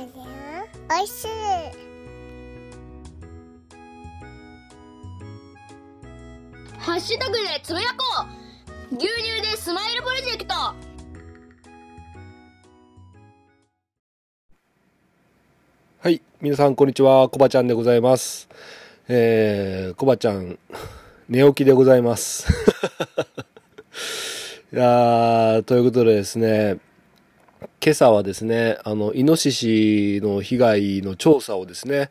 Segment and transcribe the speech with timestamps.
[0.00, 1.06] おい。
[1.06, 1.28] しい。
[6.78, 8.26] ハッシュタグでつぶやこ
[8.92, 10.74] う牛乳でスマイルプロジェクトは
[16.08, 16.22] い。
[16.40, 17.28] 皆さん、こんにちは。
[17.28, 18.00] コバちゃんでござい。
[18.00, 18.48] ます。
[19.06, 20.58] えー、コバちゃん、
[21.28, 22.00] 寝起きでござい。
[22.00, 22.46] ます。
[24.72, 24.76] い。
[24.76, 25.80] やとい。
[25.80, 26.78] うことでですね、
[27.60, 32.10] 今朝はですね、あの、イノシシの被害の調査をですね、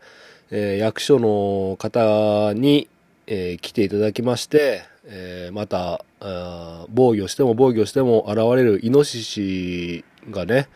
[0.51, 2.87] えー役所の方に、
[3.25, 10.67] えー来ていただきまして、えーまた、あ防御しても防御しても現れるイノシシがね、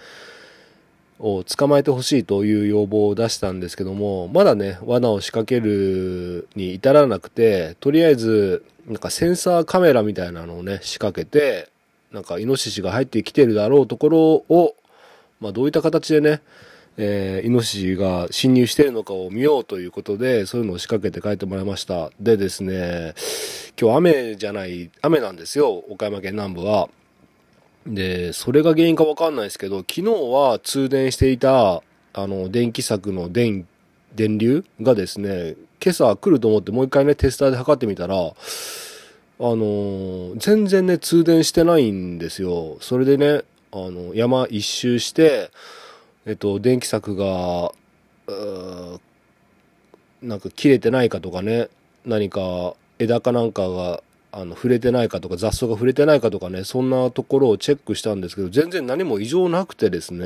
[1.19, 11.69] を捕まえてほしいという要望を出したんですけども、まだね、罠を仕掛けるに至らなくて、とりあえず、なんかセンサーカメラみたいなのをね、仕掛けて、
[12.13, 14.75] なんかイノシシが入ってきてるだろうところを、
[15.41, 16.41] まあどういった形でね、
[16.95, 22.11] えーイノシシが侵入してるのかを見ようということで、そういうのを仕掛けて帰ってもらいました。
[22.19, 23.15] でですね、
[23.81, 26.87] 今日雨じゃない、雨なんですよ、岡山県南部は。
[27.87, 31.81] で、それが原因かわかんないですけど、昨日は通電していた、
[32.13, 33.67] あの、電気柵の電、
[34.15, 38.15] 電流がですね、今朝来ると思ってもう一回ね、テスターで測ってみたら、
[39.39, 42.77] あのー全然ね、通電してないんですよ。
[42.81, 45.49] それでね、あの、山一周して、
[46.25, 47.71] えっと、電気柵が、
[50.21, 51.69] なんか切れてないかとかね、
[52.05, 60.25] 何か枝かなんかがあの触れてないかとか雑草が触れてないかとかねそんなところをチェックしたんですけど全然何も異常なくてですね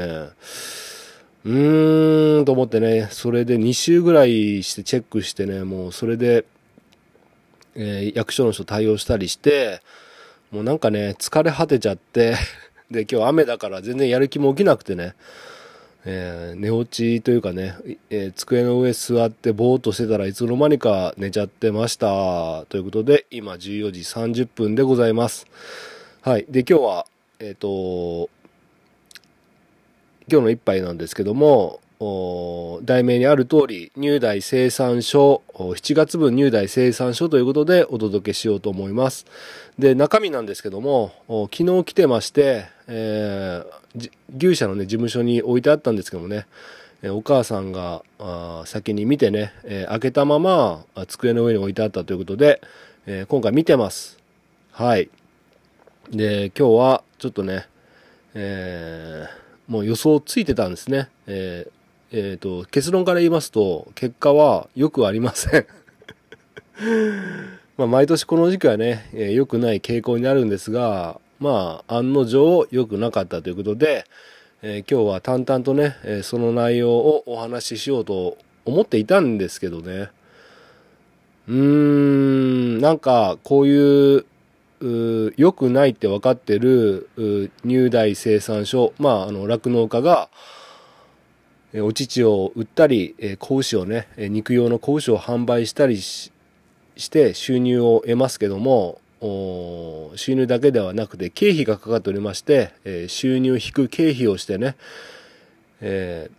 [1.46, 6.46] うーんと思ってねそれで2週ぐらいしてチェックしてねもうそれで、
[7.78, 9.82] えー役所の人対応したりして
[10.52, 12.36] もうなんかね疲れ果てちゃって
[12.92, 15.14] で今日雨だから全然やる気も起きなくてね
[16.06, 17.76] えー寝落ちというかね、
[18.10, 22.66] えー机の上座ってぼーっとしてたらいつの間にか寝ちゃってました。
[22.70, 25.48] ということで、今14時30分でございます。
[26.22, 26.46] はい。
[26.50, 27.06] で、今日は、
[27.40, 28.30] えっ、と、
[30.30, 39.26] 今日の一杯なんですけども、題名にある通り、入代生産書、7月分入代生産書ということでお届けしようと思います。
[39.80, 41.12] で、中身なんですけども、
[41.52, 46.46] 昨日来てまして、えー牛舎のね、事務所に置いてあったんですけどもね、
[47.06, 48.04] お母さんが
[48.66, 52.62] 先に見てね、えー開けたまま机の上に置いてあったということで、
[53.08, 54.20] えー今回見てます。
[54.72, 55.10] はい。
[56.12, 57.68] で、今日はちょっとね、
[58.36, 61.10] えーもう予想ついてたんですね。
[61.26, 61.77] えー
[62.12, 65.66] えーと、結論から言いますと、結果は良くありません。
[67.78, 74.06] まあ、毎年この時期はね、えー良くない傾向にあるんですが、まあ、案の定良くなかったということで、
[74.62, 80.10] えー今日は淡々とね、えーその内容をお話ししようと思っていたんですけどね。
[81.50, 84.26] うーん、なんか、こういう、
[85.38, 90.30] 良くないって分かってる、うー乳代生産所、まあ、あの、酪農家が、
[91.82, 96.32] お乳を売ったり、えー子牛をね、肉用の子牛を販売したりし
[97.12, 99.00] て収入を得ますけども、
[100.16, 104.76] 収入だけではなくて経費がかかっておりまして、え収入引く経費をしてね、
[105.82, 106.38] えー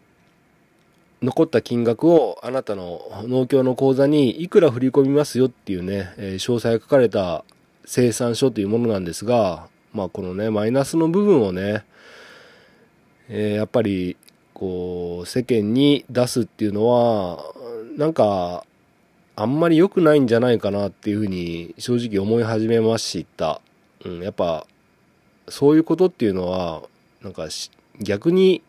[1.20, 7.44] 残った金額をあなたの農協の口座にいくら振り込みますよっていうね、え詳細が書かれた
[7.84, 11.84] 生産書というものなんですが、まあこのね、マイナスの部分をね、
[13.28, 14.16] えーやっぱり
[14.58, 17.54] こう世間に出すっていうのは
[17.96, 18.64] なんか
[19.36, 23.60] あんまり良くないんじゃないかなっていうふうに正直思い始めました、
[24.04, 24.66] うん、やっぱ
[25.48, 26.82] そういうことっていうのは
[27.22, 27.46] なんか
[28.00, 28.62] 逆に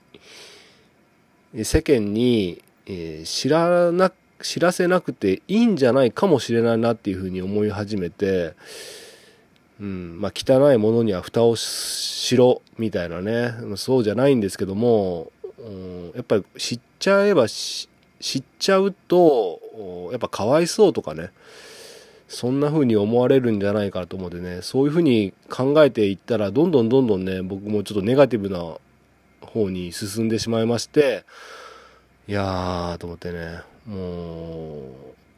[1.64, 4.12] 世間に、えー知らな
[4.42, 8.54] 知らせなくていいんじゃないかもしれないなっていうふうに思い始めて、
[9.82, 13.54] うん、まあ汚いものには蓋をしろみたいなね。
[13.76, 15.32] そうじゃないんですけども、
[15.66, 17.88] うん、やっぱり知っちゃえば知
[18.38, 21.32] っちゃうとやっぱかわいそうとかね。
[22.28, 24.62] そんな風に思われるんじゃないかと思ってね。
[24.62, 28.78] そういう風に考えていったらどんどんどんどんね僕もちょっとネガティブな
[29.42, 31.26] 方に進んでしまいまして。
[32.28, 33.62] いやーと思ってね。
[33.88, 34.82] もう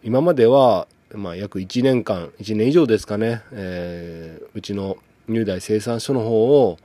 [0.03, 4.97] 今までは、まあ、約1年間1年以上ですかね、えーうちの
[5.29, 6.77] 乳代生産所の方を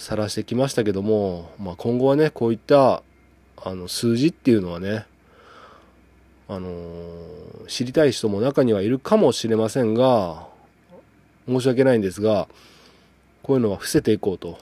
[0.00, 3.02] 晒してきましたけども、まあ、今後はねこういった
[3.62, 5.04] あの数字っていうのはね
[6.48, 7.30] あのー
[7.68, 10.48] 知りたい人も中にはいるかもしれませんが
[11.46, 12.48] 申し訳ないんですが
[13.42, 14.58] こういうのは伏せていこうと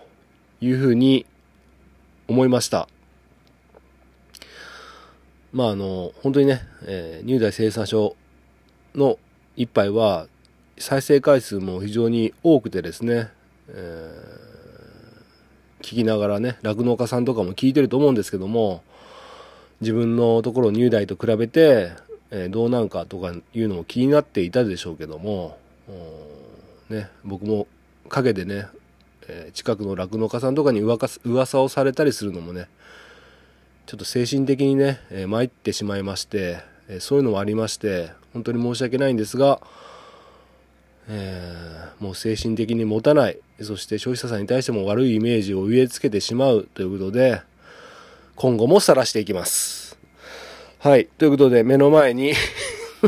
[0.61, 1.25] いうふうに
[2.26, 2.88] 思いました。
[5.52, 8.17] まああの、本当にね、えー乳大生産所
[8.94, 9.19] の
[9.56, 10.29] 一杯は、
[10.79, 13.31] 再生回数も非常に多くてですね、
[13.69, 14.48] えー
[15.81, 18.83] 聞きながらね、酪農家さんとかも聞いてると思うんですけども、
[19.81, 21.93] 自分のところ乳大と比べて、
[22.31, 25.57] えーどうなんかとかいうのも気になっていたでしょうけども、
[26.91, 27.67] ね、僕も
[28.09, 28.67] 陰でね、
[29.29, 32.69] えー近くの酪農家さんとかに噂か噂をされたりするのもね、
[33.87, 36.59] ちょっと精神的にね、えー参ってしまいまして、
[36.89, 39.61] えーそういうのもありまして、本当に申し訳ないんですが、
[41.09, 47.43] えーもう精神的に持たない、そして消費者さんに対しても悪いイメージを植え付けてしまうということで、
[48.37, 49.99] 今後も晒していきます。
[50.79, 51.07] はい。
[51.19, 52.35] ということで、目の前に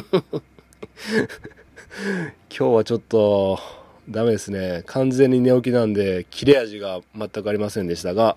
[2.50, 3.58] 今日はちょっと、
[4.08, 4.82] ダメですね。
[4.86, 8.36] 完全に寝起きなんで、切れ味が全くありませんでしたが、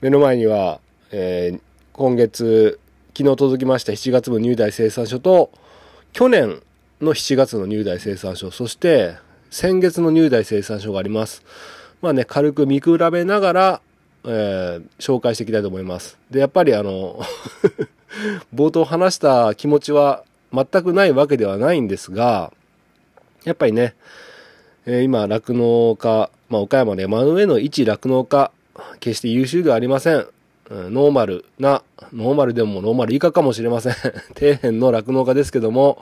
[0.00, 0.80] 目の前には、
[1.10, 1.60] えー
[1.92, 2.80] 今月、
[3.14, 5.50] 昨日届きました7月分入大生産書と、
[6.14, 6.62] 去年
[7.02, 9.16] の7月の入大生産書、そして
[9.50, 11.42] 先月の入大生産書があります。
[12.00, 13.80] まあね、軽く見比べながら、
[14.24, 16.18] えー紹介していきたいと思います。
[16.30, 17.20] で、やっぱりあの、
[18.54, 22.52] 冒頭話した気持ちは全くないわけではないんですが、
[23.44, 23.94] やっぱりね、
[24.86, 28.52] えー今、酪農家、まあ、岡山で山上の一酪農家、
[29.00, 30.26] 決して優秀ではありません。
[30.70, 31.82] うんノーマルな、
[32.12, 33.92] ノーマルでもノーマル以下かもしれません。
[34.38, 36.00] 底辺の酪農家ですけども、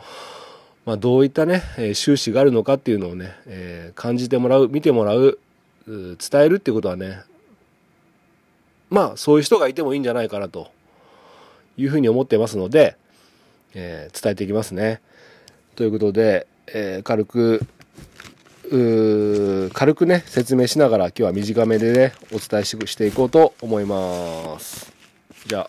[0.88, 5.38] まあ、どういったね、え収支があるのかっていうのをね、え感じてもらう、見てもらう、
[5.86, 7.24] 伝えるっていうことはね、
[8.88, 10.70] まあ、そういう人がいてもいいんじゃないかなと
[11.76, 12.96] いうふうに思ってますので、
[13.74, 15.02] え伝えていきますね。
[15.76, 17.60] ということで、え軽く、
[19.74, 24.90] 軽くね、説明しながら今日は短めでね、お伝えししていこうと思います。
[25.46, 25.66] じゃ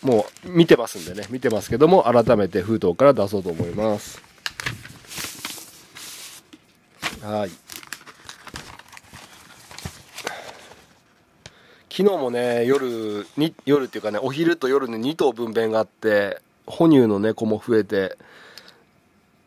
[0.00, 4.24] もう見てますんでね、見てますけども、改めて封筒から出そうと思います。
[7.22, 7.50] はい。
[11.90, 18.18] 昨日もね、夜に、夜っていうかね、お昼と夜に2頭分娩があって、哺乳の猫も増えて、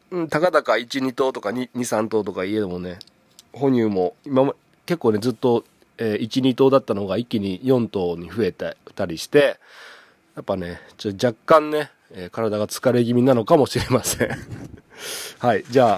[0.10, 2.98] うん、たかだか1、2頭とか23頭とかいえどもね、
[3.54, 4.56] 哺乳も今も
[4.88, 5.64] 結構ね、ずっと、
[6.00, 8.74] えー1、2頭だったのが一気に4頭に増えた
[9.06, 9.60] りして、
[10.36, 14.30] やっぱね、ちょ若干ね、えー体が疲れ気味なのかもしれません。
[15.38, 15.98] はい、じゃ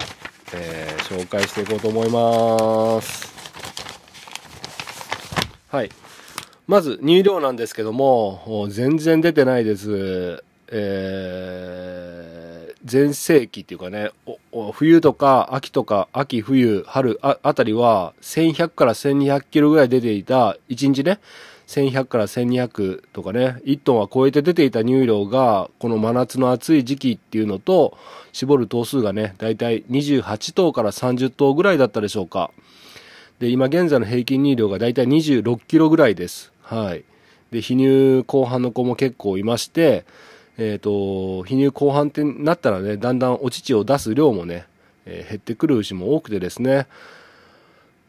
[0.54, 3.32] えー紹介していこうと思います。
[5.68, 5.90] はい。
[6.66, 10.42] まず、乳量なんですけども、全然出てないです。
[10.74, 14.10] えー、前世紀っていうかね、
[14.72, 21.20] 冬とか秋とか秋、冬、春ああたりは1100から1200キロぐらい出ていた、1日ね、
[21.72, 27.96] 1100から1200とかね、1トンは超えて出ていた乳量が、この真夏の暑い時期っていうのと、
[28.32, 32.50] 絞る頭数がね、だいたい28頭から30頭ぐらいだったでしょうか。
[33.38, 36.52] で、今現在の平均乳量がだいたい26キロぐらいです。
[36.60, 37.04] はい。
[37.50, 40.04] で、肥乳後半の子も結構いまして、
[40.58, 44.66] えっ、と、肥乳後半ってなったらね、だんだんお乳を出す量もね、
[45.06, 46.86] えー減ってくる牛も多くてですね、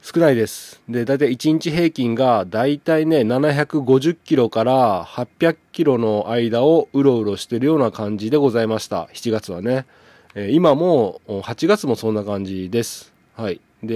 [0.06, 0.82] 少ないです。
[0.90, 9.08] で、だいたい1日平均がだいたいね、750キロから800キロの間をうろうろしてるような感じでございました。
[9.14, 9.86] 7月はね。
[10.36, 13.14] えー今も8月もそんな感じです。
[13.38, 13.62] はい。
[13.82, 13.94] で、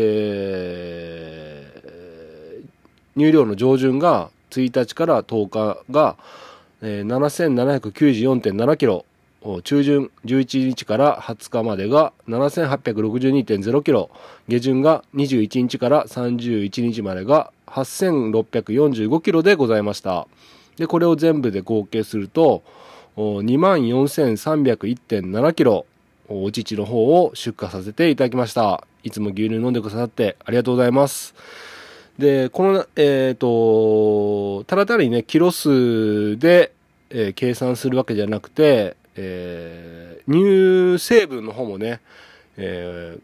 [1.65, 6.15] えー乳量の上旬が1日から10日が、
[6.81, 9.03] えー7794.7キロ。
[9.63, 14.09] 中旬11日から20日までが7862.0キロ。
[14.47, 20.27] 下旬が21日から31日までが8645キロでございました。
[20.77, 22.63] で、これを全部で合計すると、
[23.15, 25.85] 24,301.7キロ、
[26.27, 28.85] お乳の方を出荷させていただきました。
[29.03, 31.33] いつも牛乳飲んでくださってありがとうございます。
[32.19, 36.73] で、この、えっ、と、ただ単にね、キロ数で、
[37.09, 42.01] えー計算するわけじゃなくて、えー乳成分の方もね、
[42.57, 43.21] えー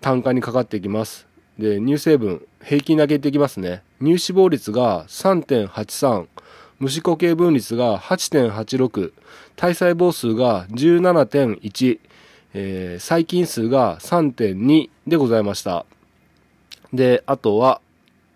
[0.00, 1.26] 単価にかかっていきます。
[1.58, 3.82] で、乳成分、平均だけ言っていきますね。
[3.98, 6.26] 乳脂肪率が3.83、
[6.78, 9.12] 無脂固形分率が8.86、
[9.56, 11.98] 体細胞数が17.1、
[12.54, 15.86] えー細菌数が3.2でございました。
[16.92, 17.80] で、あとは、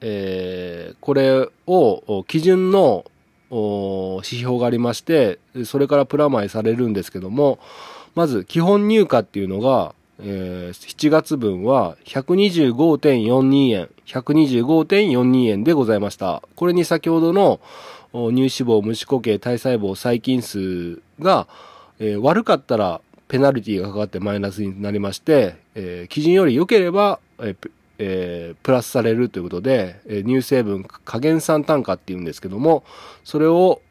[0.01, 3.05] えーこれを基準の
[3.51, 7.59] 指標がありまして、それからプラマイされるんですけども、
[8.15, 16.43] まず基本入荷っていうのが、えー7月分は125.42円、125.42円でございました。
[16.57, 17.61] これに先ほどの
[18.13, 21.47] 乳脂肪、無脂固形、体細胞、細菌数が、
[21.99, 27.71] えー悪かったらペナルティがかかってマイナスになりまして、えー基準より良ければ、えー
[28.03, 32.83] えープラスされるということで、えー乳成分加減酸単価っていうんですけども、
[33.25, 33.83] それを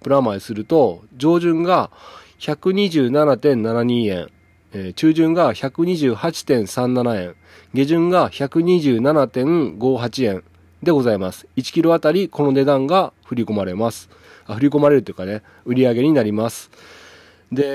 [0.00, 1.90] プラマイすると、上順が
[2.38, 4.28] 127.72円、
[4.72, 7.34] えー中順が128.37円、
[7.74, 10.44] 下順が127.58円
[10.82, 11.48] でございます。
[11.56, 14.08] 1キロあたりこの値段が振り込まれます。
[14.46, 16.70] あ振り込まれるというかね、売り上げになります。
[17.50, 17.66] で、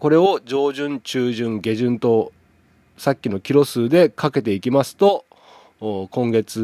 [0.00, 2.32] これを上順、中順、下順と、
[2.96, 5.26] さっきのキロ数でかけていきますと、
[5.78, 6.60] 今月、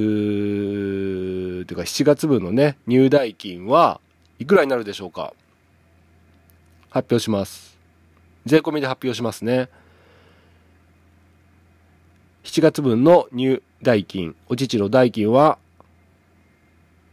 [1.66, 4.00] というか7月分のね、入代金は
[4.38, 5.34] いくらになるでしょうか？
[6.88, 7.78] 発表します。
[8.46, 9.68] 税込みで発表しますね。
[12.44, 15.58] 7月分の入代金、お乳の代金は、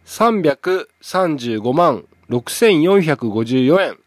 [0.05, 4.02] 335万6454円。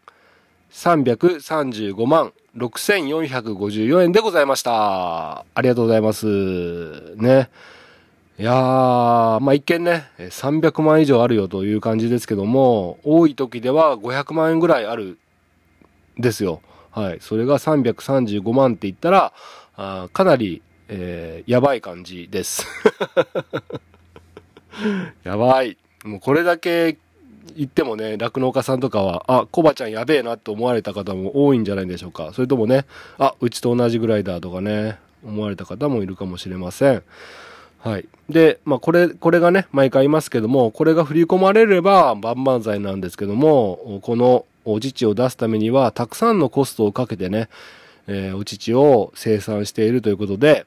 [0.71, 5.45] 335万6454円でございました。
[5.53, 7.15] ありがとうございます。
[7.15, 7.49] ね。
[8.39, 15.17] いやー、まあ、一見ね、300万以上あるよという感じですけども、多い時では500万円ぐらいある
[16.17, 16.61] ですよ。
[16.91, 17.17] はい。
[17.19, 19.33] それが335万って言ったら、
[19.75, 22.67] あかなり、えーやばい感じです。
[25.23, 25.77] やばい。
[26.03, 26.97] もうこれだけ
[27.55, 32.31] 言ってもね、酪農家さんとかは、あ、コバちゃんやべえなって思われた方も多いんじゃないでしょうか。
[32.33, 32.85] それともね、
[33.17, 37.03] あ、うちと同じぐらいだとかね、思われた方もいるかもしれません。
[37.79, 38.05] はい。
[38.29, 47.49] で、まあ、これ、これがね、毎回言いますけども、これが振り込まれれば万々歳なんですけども、このお乳を出すためには、たくさんのコストをかけてね、
[48.07, 50.65] えーお乳を生産しているということで、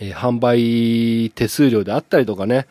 [0.00, 2.66] えー販売手数料であったりとかね、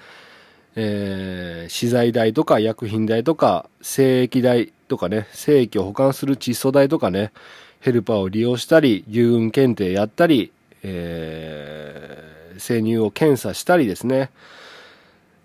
[0.75, 7.32] えー資材代とか薬品代とか、精液代とかね、精液を保管する窒素代とかね、
[7.80, 10.51] ヘルパーを利用したり、牛運検定やったり、
[10.84, 14.30] えー生乳を検査したりですね、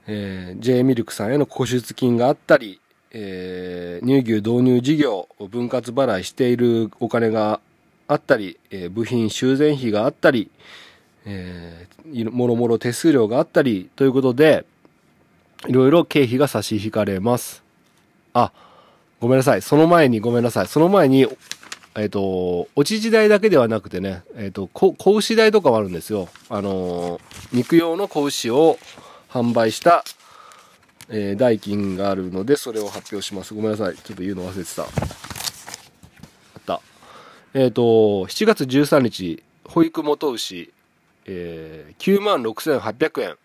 [0.07, 2.81] えー J ミルクさんへの固出金があったり、
[3.13, 7.61] えー乳牛導入事業を分割払いしているお金が
[8.09, 10.51] あったり、えー部品修繕費があったり、
[11.25, 14.65] えーもろもろ手数料があったりということで、
[15.67, 17.63] いろいろ経費が差し引かれます。
[18.33, 18.53] あ、
[19.21, 19.63] ごめんなさい。
[19.63, 20.67] その前にごめんなさい。
[20.69, 21.27] その前に、
[21.97, 26.29] えっ、と、お乳代だけではなくてね、えっ、と、子牛代とかもあるんですよ。
[26.49, 27.21] あのー
[27.53, 28.79] 肉用の子牛を
[29.31, 30.05] 販売した、
[31.09, 33.53] えー代金があるので、それを発表します。
[33.55, 33.97] ごめんなさい。
[33.97, 34.83] ちょっと言うの忘れてた。
[34.83, 34.89] あっ
[36.65, 36.81] た。
[37.55, 40.73] えっ、と、7月13日、保育元牛、
[41.25, 43.37] えー、9万6800円。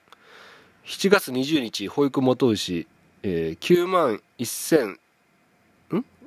[0.86, 2.88] 7月20日、保育元牛、
[3.24, 5.00] えー、9万1000、ん？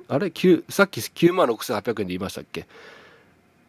[0.07, 2.65] あれ ?9、さっき9万6800円で言いましたっけ？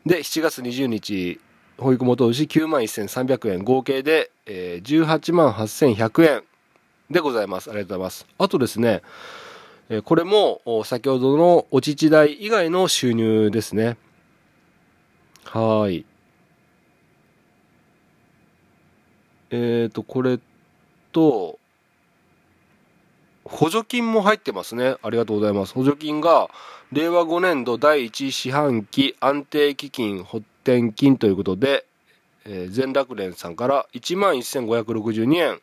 [0.07, 1.41] で、7月20日、
[1.77, 6.43] 保育元牛9万1300円、合計で、えー、18万8100円
[7.11, 7.71] でございます。
[7.71, 8.27] ありがとうございます。
[8.39, 9.03] あとですね、
[9.91, 13.97] えーこれも、先ほどのお乳代以外の収入ですね。
[15.45, 16.05] はい。
[19.51, 20.39] えっ、と、これ
[21.19, 21.59] と、
[23.45, 24.97] 補助金も入ってますね。
[25.03, 25.75] ありがとうございます。
[25.75, 26.49] 補助金が、
[26.93, 31.87] 令和5年度第1四半期安定基金発展金ということで、
[32.45, 35.61] えー全楽連さんから11,562円。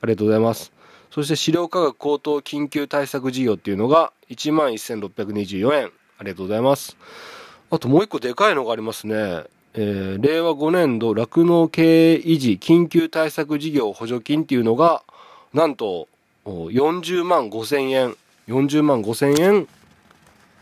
[0.00, 0.72] ありがとうございます。
[1.10, 5.90] そして飼料価格高騰緊急対策事業っていうのが11,624円。
[6.18, 6.96] ありがとうございます。
[7.70, 9.44] あともう一個でかいのがありますね。
[9.76, 15.02] えー令和5年度酪農経営維持緊急対策事業補助金っていうのが、
[15.52, 16.08] なんと
[16.44, 18.16] 40万5千円、
[18.46, 19.68] 40万5千円、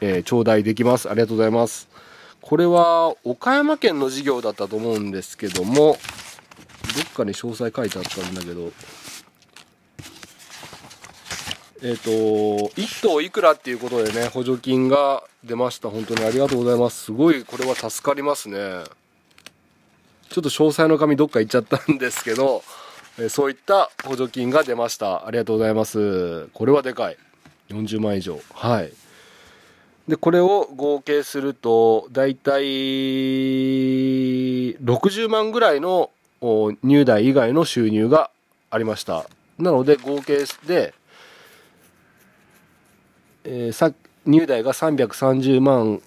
[0.00, 1.11] えー頂戴できます。
[1.11, 1.88] ありがとうございます。
[2.40, 8.73] これは岡山県の事業だったと思うんですけども、どっかに詳細書いてあったんだけど、
[11.85, 15.90] えっ、と、1頭いくらっていうことでね、補助金が出ました。
[15.90, 17.07] 本当にありがとうございます。
[17.07, 18.85] すごい、これは助かりますね。
[20.33, 22.62] ちょっと詳細の紙どっか行っちゃったんですけど、
[23.19, 25.27] えーそういった補助金が出ました。
[25.27, 26.47] ありがとうございます。
[26.55, 27.19] これはでかい。
[27.69, 28.41] 40万以上。
[28.55, 28.91] はい。
[30.09, 36.09] で、これを合計すると、だいたい60万ぐらいの
[36.41, 38.31] お入代以外の収入が
[38.71, 39.27] ありました。
[39.59, 40.95] なので、合計で、
[43.45, 43.93] えーさ
[44.25, 46.01] 入代が330万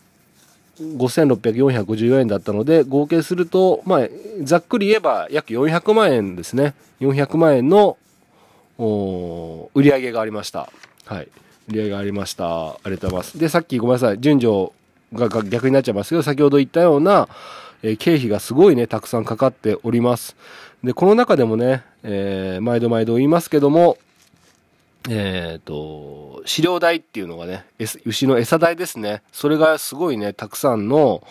[0.79, 4.07] 5,6454円だったので、合計すると、まあ、
[4.41, 6.73] ざっくり言えば約400万円ですね。
[6.99, 7.97] 400万円の、
[8.77, 10.69] 売り上げがありました。
[11.05, 11.27] はい。
[11.69, 12.71] 売り上げがありました。
[12.71, 13.39] ありがとうございます。
[13.39, 14.19] で、さっきごめんなさい。
[14.19, 14.71] 順序
[15.13, 17.29] が逆になっちゃいますけど、先ほど言ったような、
[17.83, 20.35] えー、経費がすごいね、たくさんかかっております。
[20.83, 23.97] で、この中でもね、えー、毎度毎度言いますけども、
[25.09, 27.65] えっ、ー、と、飼料代っていうのがね、
[28.05, 29.21] 牛の餌代ですね。
[29.31, 31.21] それがすごいね、たくさんの、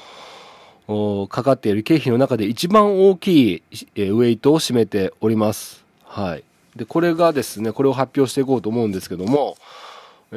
[1.28, 3.62] かかっている経費の中で一番大きい、
[3.94, 5.84] えー、ウェイトを占めております。
[6.04, 6.44] はい。
[6.76, 9.56] で、これがですね、これを発表していこうと思うんですけども、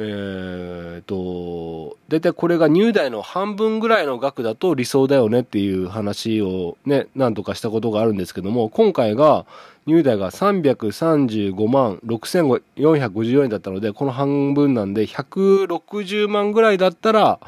[0.00, 9.44] ー、と、大体これが入代の半分ぐらいの額だと理想だよねっていう話をね、何とかしたことがあるんですけども、今回が
[9.88, 17.40] 入代が335万6454円だったので、この半分なんで160万ぐらいだったら、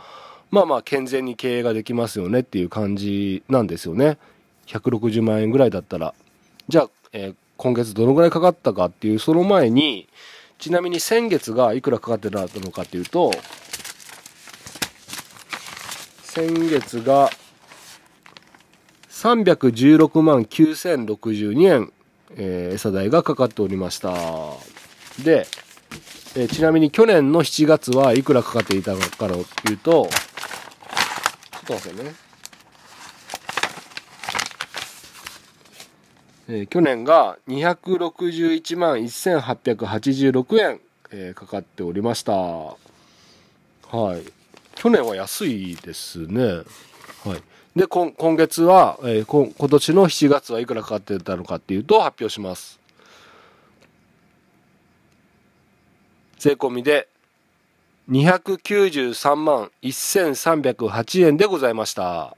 [0.51, 4.17] まあまあ健全に経営ができますよねっていう感じなんですよね。
[4.69, 6.15] 160万円ぐらいだったら。
[6.67, 10.09] じゃあ、えー、今月どのぐらいかかったかっていう、その前に、
[10.59, 13.33] ちなみに先月がいくらかかってたのかっていうと、
[16.23, 17.29] 先月が
[19.11, 21.93] 316万9062円、
[22.37, 24.13] えー、餌代がかかっておりました。
[25.23, 25.47] で、
[26.37, 29.35] えー、ちなみに去年の7月はいくらかかっていたのかと
[29.71, 32.15] いうと、ちょっと待ってね。
[36.53, 40.81] えー、去年が261万1886円、
[41.13, 42.33] えー、かかっておりました。
[42.33, 42.77] は
[44.17, 44.23] い。
[44.75, 46.43] 去年は安いですね。
[46.43, 47.43] はい。
[47.77, 52.81] で、今今月は、えー、今年の7月はいくらかかってたのかっていうと発表します。
[56.39, 57.07] 税込みで
[58.11, 62.37] 293万1308円でございました。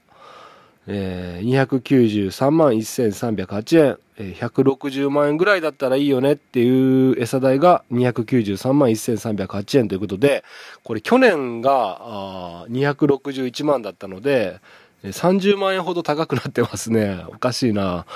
[0.85, 10.43] えー、293万1308円、えー、160万円ぐらいだったらいいよねっていう餌代が293万1308円ということで、
[10.83, 14.59] これ去年があ261万だったので、
[15.03, 17.23] 30万円ほど高くなってますね。
[17.27, 18.05] おかしいな。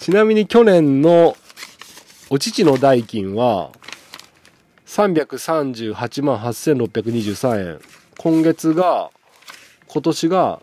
[0.00, 1.36] ちなみに去年の
[2.30, 3.70] お乳の代金は
[4.86, 7.80] 338万8623円。
[8.18, 9.10] 今月が、
[9.88, 10.60] 今年が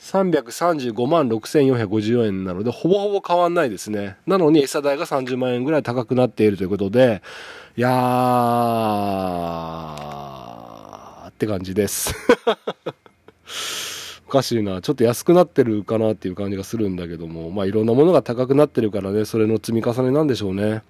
[0.00, 4.16] 335万6454円なので、ほぼほぼ変わんないですね。
[4.26, 7.22] なのに餌代が30万円ぐらい高くなっているということで、
[7.76, 7.92] いやー、
[11.38, 12.12] って感じです。
[14.26, 14.82] おかしいな。
[14.82, 20.82] ちょっと安くなってるかなっていう感じがするんだけども、まあいろんなものが高くなってるからね、それの積み重ねなんでしょうね。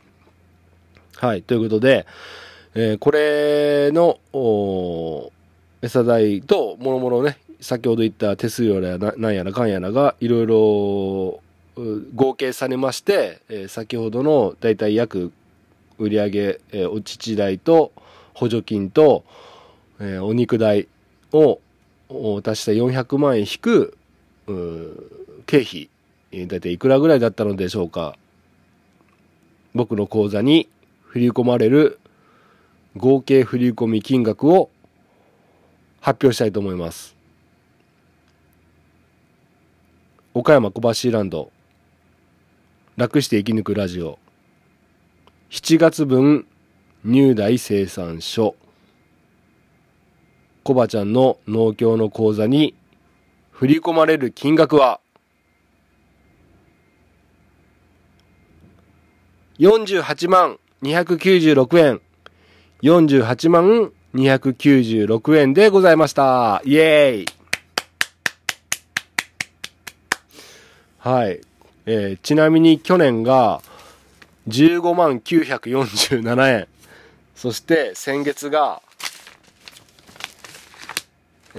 [1.17, 1.43] はい。
[1.43, 2.07] ということで、
[2.75, 4.21] えー、これの、
[5.83, 11.43] 餌代と、もろもろね、先ほど言った手数料やなんやらかんやらが、いろいろ
[12.15, 15.31] 合計されまして、えー、先ほどのだいたい約
[15.99, 17.93] 売上、えー、お乳代と
[18.33, 19.25] 補助金と、
[20.01, 20.89] えー、お肉代
[21.33, 21.61] を
[22.45, 23.99] 足した400万円引く、
[25.47, 25.91] 経費、
[26.47, 28.17] だいたいいくらぐらいだったのでしょうか。
[29.75, 30.69] 僕の口座に
[31.03, 31.99] 振り込まれる
[32.97, 34.71] 合計振り込み金額を
[36.01, 37.17] 発表したいと思います。
[40.35, 41.51] 岡山小橋ランド
[42.97, 44.19] 楽して生き抜くラジオ
[45.51, 46.47] 7月分
[47.05, 48.55] 入大生産書
[50.69, 52.75] コバちゃんの農協の口座に
[53.53, 55.01] 振り込まれる金額は
[59.59, 62.01] ？48万296円
[62.83, 66.61] 48万296円でございました。
[66.67, 67.27] イエーイ
[70.99, 71.41] はい。
[71.87, 73.63] えー、ちなみに去年が
[74.49, 76.69] 15万947円。
[77.35, 78.83] そして先月が、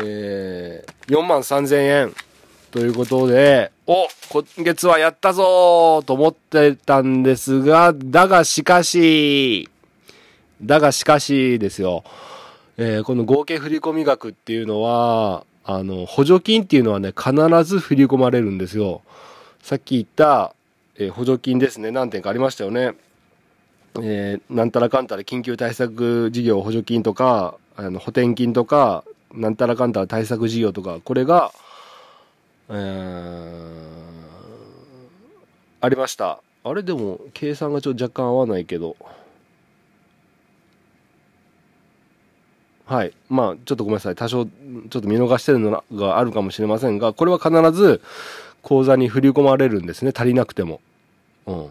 [0.04, 1.76] えー、4万3000
[2.08, 2.14] 円。
[2.72, 9.68] ということで、お今月はやったぞと思ってたんですが、だがしかし、
[10.62, 12.04] だがしかしですよ、
[12.78, 17.34] えー、この合計振込額っていうのは、あの、補助金っていうのはね、必
[17.64, 19.02] ず振り込まれるんですよ。
[19.64, 20.54] さっき言った、
[20.96, 22.94] えー、補助金ですね、何点かありましたよね。
[24.04, 29.04] えー、なんたらかんたら緊急対策事業補助金とか、あの、補填金とか、
[29.34, 31.52] なんたらかんたら対策事業とか、これが、
[32.70, 32.76] えー、
[35.82, 36.42] ありました。
[36.64, 38.96] あれでも、計算がちょっと若干合わないけど、
[42.86, 43.14] はい。
[43.30, 44.16] まあ、ちょっとごめんなさい。
[44.16, 44.50] 多少、ちょ
[44.88, 48.02] っと見逃してるのがあるかもしれませんが、これは必ず、
[48.64, 50.12] 口座に振り込まれるんですね。
[50.14, 50.82] 足りなくても。
[51.46, 51.70] うん。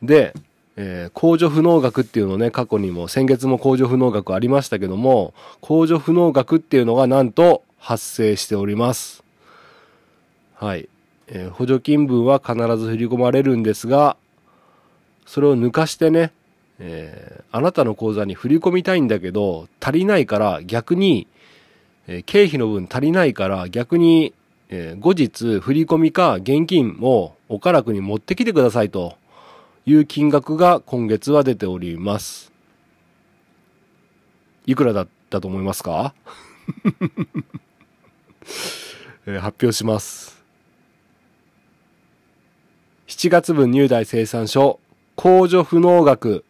[0.00, 0.32] で、
[0.76, 9.22] えー控除不能額っていうのね、過去にも、先月も控除不能額ありましたけども、控除不能額っていうのがなんと発生しております。
[10.54, 10.88] はい。
[11.28, 14.16] えー補助金分は必ず振り込まれるんですが、
[15.26, 16.32] それを抜かしてね、
[16.78, 21.28] えーあなたの口座に振り込みたいんだけど、足りないから逆に、
[22.08, 24.32] えー経費の分足りないから逆に、
[24.70, 29.14] え後日振り込みか現金を岡楽に持ってきてくださいと
[29.86, 32.52] いう金額が今月は出ております。
[34.66, 36.14] いくらだったと思いますか、
[39.26, 40.42] 発表します。
[43.06, 44.80] 7月分入代生産書
[45.16, 46.44] 控除不能額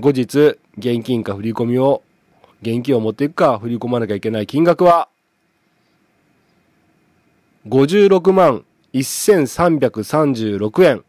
[0.00, 2.02] 後日現金か振り込みを
[2.62, 5.08] 現金を持っていくか振り込まなきゃいけない金額は
[7.68, 11.04] 56万1336円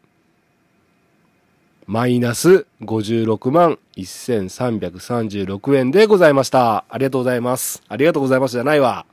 [1.86, 6.84] マイナス56万1336円でございました。
[6.88, 7.80] ありがとうございます。
[7.88, 9.06] ありがとうございますじゃないわ。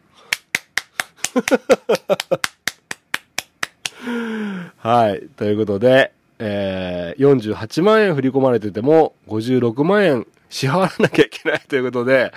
[4.78, 5.28] はい。
[5.38, 12.34] ということで、えー、48万円振り込まれてても、56万円支払わなきゃいけないということで、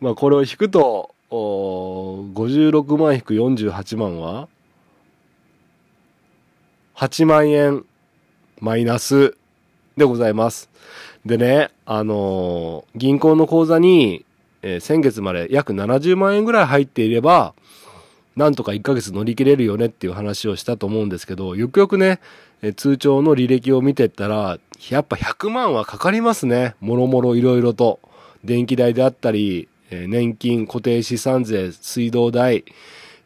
[0.00, 4.46] まあこれを引くと、お56万引く48万は、
[6.94, 7.84] 8万円
[8.60, 9.36] マイナス
[10.00, 10.68] でございます。
[11.24, 14.24] でね、あのー銀行の口座に、
[14.62, 17.54] えー先月まで約70万円ぐらい入っていれば、
[18.34, 22.20] なんとか1ヶ月乗り切れるよねっていう話をしたと思うんですけど、よくよくね、
[22.62, 24.58] え通帳の履歴を見てったら、
[24.88, 26.74] やっぱ100万はかかりますね。
[26.80, 28.00] もろもろいろいろと。
[28.42, 32.64] 電気代であったり、え年金、固定資産税、水道代、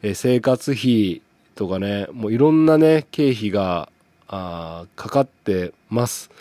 [0.03, 1.21] え生活費
[1.55, 3.89] とかね、もういろんなね、経費が、
[4.27, 6.31] あかかってます。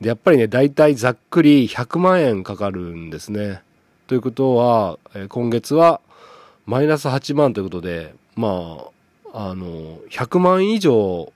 [0.00, 3.62] で、やっぱりね、大体ざっくり100万円かかるんですね。
[4.06, 6.00] ということは、えー今月は
[6.66, 8.78] マイナス8万ということで、ま
[9.32, 11.32] あ、あの、100万以上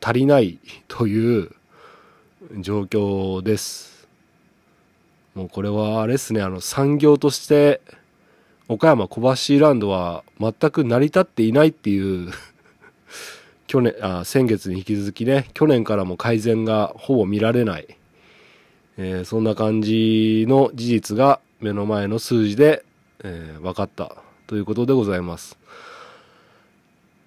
[0.00, 1.50] 足りないという
[2.60, 4.06] 状況です。
[5.34, 7.80] もうこれはあれですね、あの産業として
[8.68, 9.20] 岡山小
[9.56, 12.32] 橋ランドは全く成り立っていないっていう
[13.68, 17.86] 去年、あ、先月に引き続きね、去年からも改善がほぼ見られない、
[18.96, 22.82] えーそんな感じの事実が目の前の数字で、
[23.22, 25.58] えー分かったということでございます。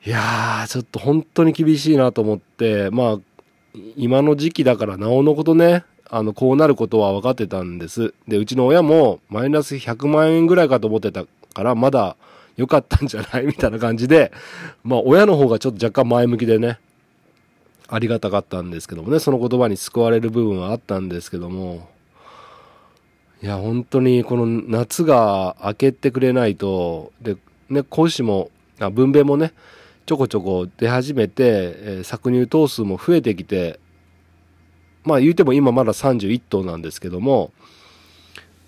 [0.04, 3.18] いやー、ちょっと本当に厳しいなと思って、まあ、
[3.96, 8.16] 今の時期だからなおのことね、あの、こうなることは分かってたんです。
[8.28, 12.18] で、うちの親もマイナス100万円ぐらいかと思ってたから、まだ
[12.62, 13.46] 良かったんじゃない？
[13.48, 14.32] みたいな感じで、
[14.84, 16.80] まあ、親の方がちょっと若干前向きでね、
[17.88, 21.90] ありがたかったんですけどもね、その言葉に救われる部分はあったんですけども、
[23.44, 27.36] いや、本当にこの夏が明けてくれないと、で、
[27.70, 29.54] ね、講師も、あ分娩もね、
[30.06, 33.80] ちょこちょこ出始めて、えー搾乳頭数も増えてきて、
[35.04, 37.52] まあ言うても今まだ31頭なんですけども、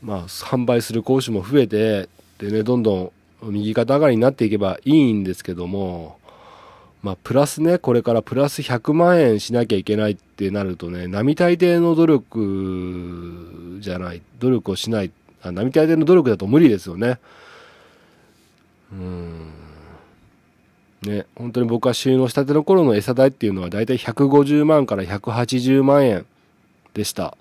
[0.02, 3.12] まあ販売する講師も増えて、でね、どんどん
[3.52, 6.18] 右肩上がりになっていけばいいんですけども、
[7.02, 17.20] まあプラスね、これからプラス100万円しなきゃいけないってなるとね、並大抵の努力じゃない、努力をしない、あ並大抵の努力だと無理ですよね。
[18.92, 19.50] うん。
[21.02, 26.26] ね、本当に僕は収納したての頃の餌代っていうのはだいたい150万から180万円
[26.94, 27.38] でした。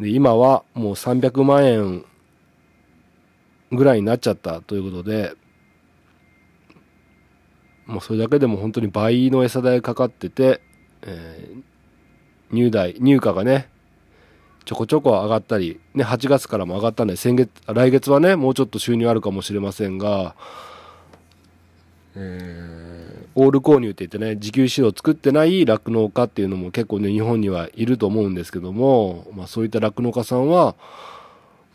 [0.00, 2.04] で、今はもう300万円
[3.74, 5.34] ぐらいになっちゃったということで、
[7.86, 10.60] もうそれだけでも本当に倍の餌代かかってて、
[11.02, 11.62] えー
[12.50, 13.68] 入代、入荷がね、
[14.64, 20.36] ちょこちょこ上がったり、ね、8月からも上がったんで、先月、来月はね、もうちょっと収入あるかもしれませんが、
[22.14, 22.94] えー
[23.36, 30.76] オール購入って言ってね、自給飼料作ってない酪農家っていうのも結構ね、日本にはいると思うんですけども、まあそういった酪農家さんは、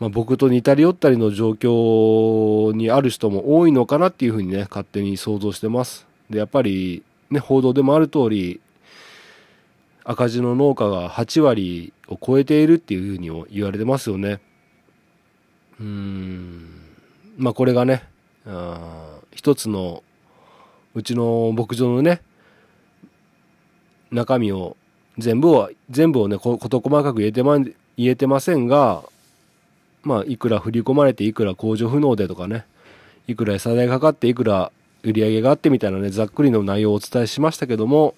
[0.00, 6.06] まあ僕と似たり寄ったりの状況にある人も多いのかなっていうふうにね、勝手に想像してます。
[6.30, 8.60] で、やっぱりね、報道でもある通り、
[10.02, 14.40] 赤字の農家が8割を超えているっていうふうにも言われてますよね。
[15.78, 16.66] うん。
[17.36, 18.02] まあこれがね、
[18.46, 20.02] あ一つの
[20.94, 22.22] うちの牧場のね、
[24.10, 24.76] 中身を
[25.18, 29.04] 全部を、全部をね、こ事細かく言えてま、言えてませんが、
[30.02, 32.64] まあ、いくら振り込まれて、いくら控除不能でとかね、
[33.26, 38.14] いくら餌代かかって、いくら売り上げがあってみたいなね、ざっくりの内容をお伝えしましたけども、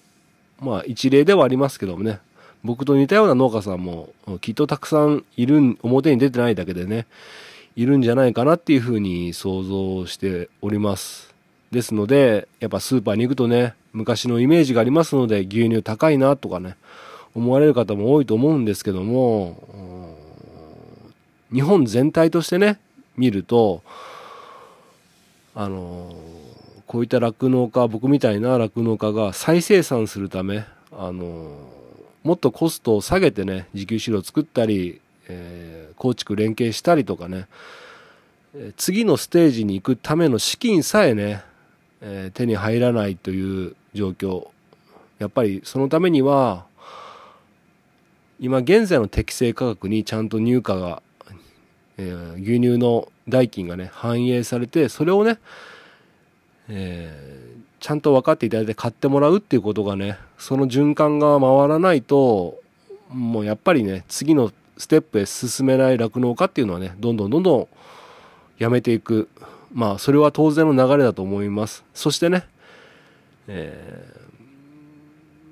[0.59, 2.19] まあ、一例ではありますけどもね、
[2.63, 7.05] 僕と似たような農家さんもきっとたくさんいる、表に出てないだけでね、
[7.75, 11.33] いるんじゃないかなっていうふうに想像しております。
[11.71, 16.77] ですので、やっぱスーパーに行くとね、昔のイメージがありますので、牛乳高いなとかね、
[17.35, 20.02] 思われる方も多いと思うんですけども、
[21.53, 22.79] 日本全体としてね、
[23.15, 23.83] 見ると、
[25.55, 26.15] あの、
[26.87, 31.55] こういった酪農家、僕みたいな酪農家が再生産するため、あの、
[32.23, 37.47] もっとコストを下げてね、自給飼料を作ったり、えー、構築連携したりとかね、
[38.77, 41.43] 次のステージに行くための資金さえね、
[42.01, 44.47] えー、手に入らないという状況。
[45.19, 46.65] やっぱりそのためには、
[48.39, 51.01] 今現在の適正価格にちゃんと入荷が、
[51.97, 55.39] えー、牛乳の代金がね、反映されて、それをね、
[56.69, 62.59] えー、ちゃんと分かっていただいて買ってもらうっていうことがね、その循環が回らないと、
[63.09, 67.67] もうやっぱりね、次のステップへ進めない酪農家っていうのはね、どんどんどんどん
[68.57, 69.29] やめていく。
[69.73, 71.83] まあ、それは当然の流れだと思います。
[71.93, 72.45] そしてね、
[73.47, 74.05] え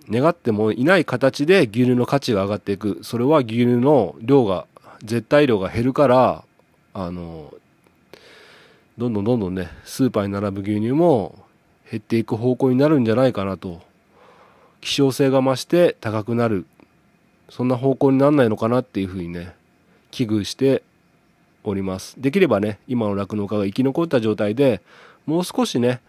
[0.08, 3.00] ー、願ってもいない形で牛乳の価値が上がっていく。
[3.04, 4.68] それは牛乳の量が、
[5.04, 6.44] 絶対量が減るから、
[6.94, 7.54] あの、
[8.98, 11.46] どんどんどんどんね、スーパーに並ぶ牛乳も
[11.90, 13.82] 減っていく方向になるんじゃないかなと。
[14.82, 16.66] 希少性が増して高くなる。
[17.50, 19.54] そんな方向にならないのかなっていうふうにね、
[20.12, 20.84] 危惧して
[21.64, 22.20] おります。
[22.20, 24.82] できればね、今の酪農家が生き残った状態で
[25.26, 26.02] もう少しね、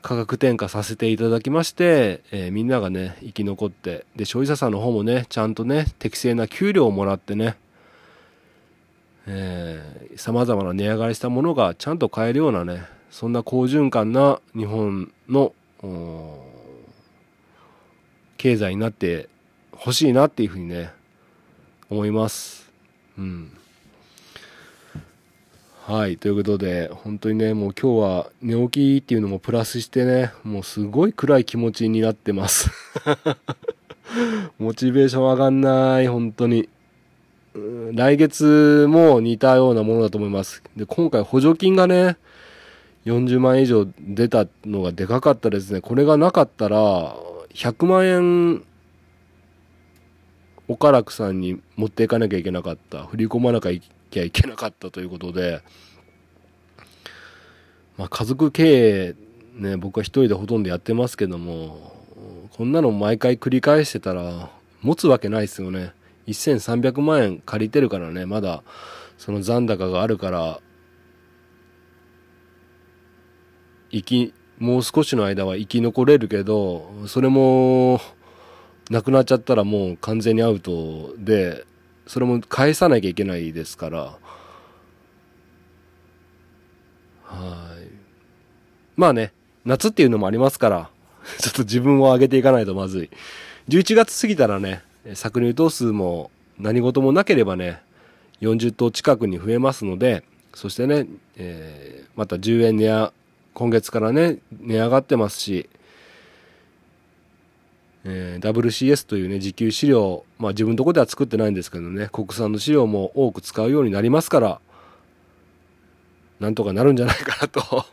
[0.00, 7.56] 価格転嫁させていただきまして、えー、みんながね、生き残って、で、消費者さんの方もね、ちゃんとね、適正な給料をもらってね、
[9.26, 15.52] えー、様々な値上がりしたものがちゃんと買えるようなね、そんな好循環な日本の
[18.36, 19.28] 経済になって
[19.72, 20.90] ほしいなっていうふうにね、
[21.90, 22.70] 思います。
[23.18, 23.52] うん。
[25.84, 26.16] はい。
[26.16, 32.70] ということで、本当にね、もう今日は寝起きっていうのもプラスしてね、もうすごい暗い気持ちになってます。
[34.58, 36.68] モチベーション上がんない、本当に。
[37.54, 40.62] 来月も似たようなものだと思います。
[40.76, 42.16] で、今回補助金がね、
[43.04, 45.80] 40万円以上出たのがでかかったですね。
[45.80, 47.16] これがなかったら、
[47.52, 48.64] 100万円、
[50.68, 53.04] 岡楽さんに持っていかなきゃいけなかった。
[53.06, 55.60] 振り込まなきゃいけなかったということで、
[57.98, 59.14] まあ、家族経営、
[59.54, 61.92] ね、僕は一人でほとんどやってますけども、
[62.56, 64.48] こんなの毎回繰り返してたら、
[64.80, 65.92] 持つわけないですよね。
[66.28, 68.62] 1300万円借りてるからね、まだ
[69.18, 70.60] その残高があるから、
[73.90, 78.00] 生き、もう少しの間は生き残れるけど、それも、
[78.90, 81.64] なくなっちゃったらもう完全にアウトで、
[82.06, 84.18] それも返さなきゃいけないですから、
[87.24, 87.88] はい。
[88.96, 89.32] まあね、
[89.64, 90.90] 夏っていうのもありますから、
[91.38, 93.10] ちょっと自分を上げていかないとまずい。
[93.68, 97.82] 11月過ぎたらね、搾乳頭数も何事もなければね、
[98.40, 103.12] 40頭近くに増えますので、そしてね、えー、また10円値上、
[103.54, 105.68] 今月からね、値上がってますし、
[108.04, 114.60] えー、WCS というね、自給飼料、まあ自分のとこでは作ってないんですけどね、国産の飼料も多く使うようになりますから、
[116.40, 117.86] なんとかなるんじゃないかなと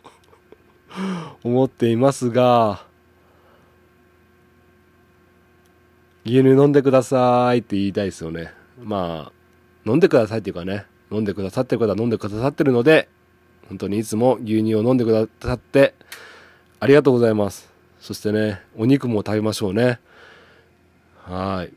[1.43, 2.83] 思っていますが、
[6.29, 8.53] 牛乳飲んでくださいって言いたいですよね。
[8.79, 13.09] まあ、飲んでくださいっていうかね、飲んでくださってる方は飲んでくださってるので、
[13.67, 15.95] 本当にいつも牛乳を飲んでくださって
[16.79, 17.73] ありがとうございます。
[17.99, 19.99] そしてね、お肉も食べましょうね。
[21.23, 21.73] はい。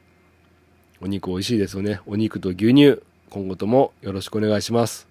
[1.00, 2.00] お肉美味しいですよね。
[2.04, 5.08] お肉と牛乳、今後ともよろしくお願いします。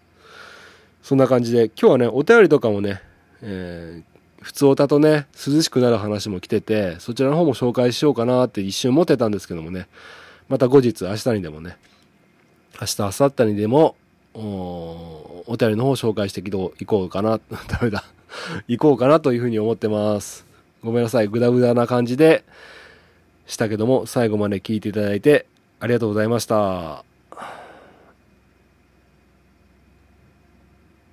[1.02, 3.02] そんな感じで、今日はね、お便りとかもね、
[3.42, 4.11] えー、
[4.42, 9.88] 普通歌とね、涼しくなる話も来てて、そちらの方も紹介しようかなって一瞬思ってたんですけどもね、
[10.50, 11.78] また後日、明日にでもね、
[12.80, 13.96] 明日、明後日にでも、
[14.34, 18.04] おお便りの方を紹介していこうかな、 ダメだ、
[18.68, 20.46] 行こうかなというふうに思ってます。
[20.84, 22.44] ごめんなさい、ぐだぐだな感じで
[23.46, 25.46] したけども、最後まで聞いていただいて
[25.80, 27.04] ありがとうございました。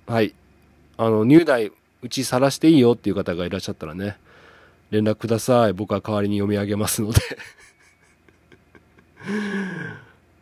[0.07, 0.33] はい。
[0.97, 4.17] あの、入代うち晒していいよっていう方がいらっしゃったらね、
[4.91, 5.73] 連絡ください。
[5.73, 7.19] 僕は代わりに読み上げますので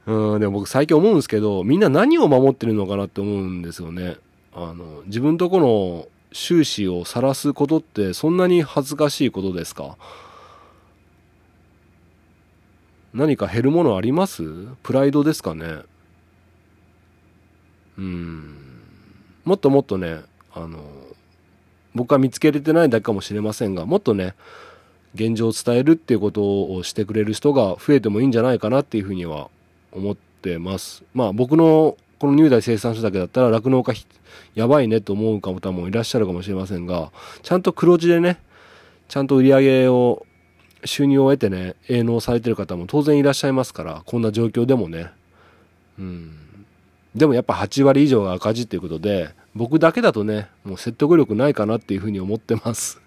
[0.06, 4.18] うん、でも僕最近思うんですけど、みんな何を守ってるのかなって思うんですよね。
[4.54, 9.98] あの、自分とこの収支を晒すことってそんなに恥ずかしいことですか？
[13.14, 14.44] 何か減るものあります？
[14.84, 15.80] プライドですかね？
[17.98, 18.56] うん。
[19.44, 20.22] もっともっとね、
[20.54, 20.80] あの、
[21.96, 24.36] 僕は見つけれてないだけかもしれませんが、もっとね、
[25.16, 29.50] 現状を伝えるっていうことをしてくれる人が増えてもいいんじゃないかなっていうふうには
[29.92, 31.04] 思ってます。
[31.14, 33.94] まあ僕のこの入大生産所だけだったら酪農家
[34.56, 37.12] やばいねと思う方もいらっしゃるかもしれませんが、
[37.44, 38.40] ちゃんと黒字でね、
[39.08, 40.26] ちゃんと売り上げを、
[40.86, 45.12] 収入を得てね、営農されてる方も当然いらっしゃいますから、こんな状況でもね。
[46.00, 46.32] うん。
[47.16, 53.02] でもやっぱ8割以上が赤字っていうことで、僕だけだとね、もう説得力ないかなっていうふうに思ってます。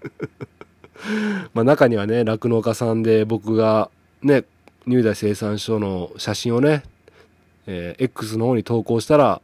[1.54, 3.90] まあ中にはね、酪農家さんで僕が
[4.22, 4.44] ね、
[4.86, 6.82] 入大生産所の写真をね、
[7.66, 9.40] えー X の方に投稿したら、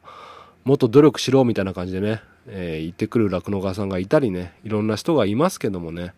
[0.64, 6.12] もっと努力しろみたいな感じでね、えー言ってくる酪農家さんがいたりね、いろんな人がいますけどもね、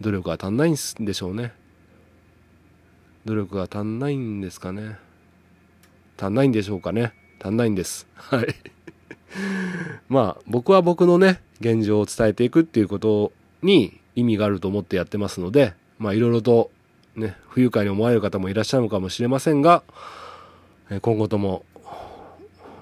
[0.00, 1.52] 努力が足んないんでしょうね。
[3.24, 4.98] 努力が足んないんですかね。
[6.20, 7.12] 足んないんでしょうかね。
[7.40, 8.06] 足んないんです。
[8.14, 8.54] はい。
[10.08, 16.70] まあ、僕は僕のね、現状を伝えていくっていうことに意味があると思ってやってますので、まあ、いろいろと
[17.16, 19.82] ね、不愉快に思われる方もいらっしゃるのかもしれませんが、
[21.02, 21.64] 今後とも、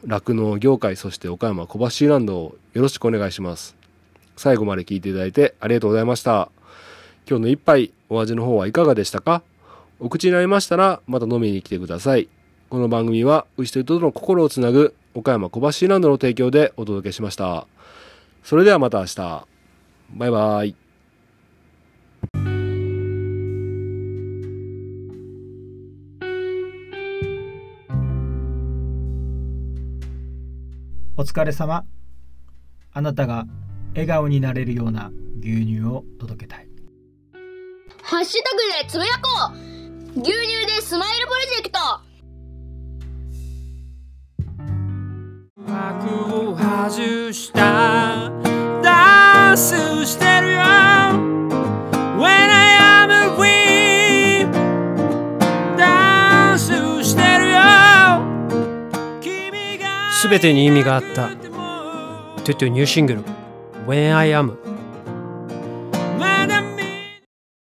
[0.06, 3.76] 酪農業界、そして岡山小橋ランドをよろしくお願いします。
[4.36, 6.50] 最後まで聞いていただいてありがとうございました。
[7.28, 9.42] 今日の一杯、お味の方はいかがでしたか？
[9.98, 12.28] お口になりましたら、また飲みに来てください。
[12.68, 17.68] この番組は、牛と人との心をつなぐ、岡山小橋ランドの提供でお届けしました。
[18.42, 19.46] それではまた明日。
[20.10, 20.74] バイバイ。
[31.16, 31.84] お疲れ様
[32.92, 33.46] あなたが
[33.92, 36.68] 笑顔になれるような牛乳を届けたい
[38.02, 39.54] ハッシュタグでつぶやこ
[40.16, 42.05] う牛乳でスマイルプロジェクト
[45.66, 48.30] 幕を外した。
[48.82, 50.60] ダンスしてるよ。
[52.18, 54.50] When I am a queen
[55.76, 56.72] ダンス
[57.04, 57.58] してるよ。
[59.20, 61.30] 君がすべてに意味があった。
[61.30, 63.24] トゥトゥニューシングル。
[63.86, 64.75] When I Am